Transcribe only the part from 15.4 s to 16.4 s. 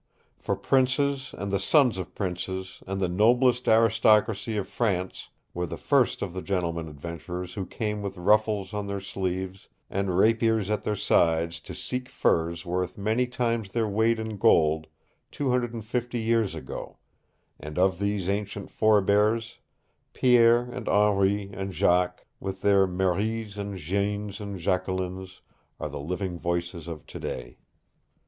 hundred and fifty